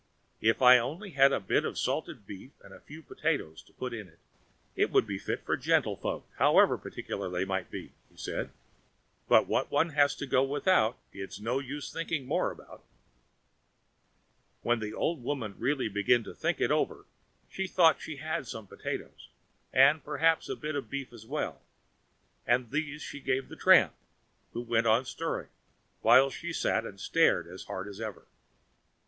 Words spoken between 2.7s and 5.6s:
a few potatoes to put in, it would be fit for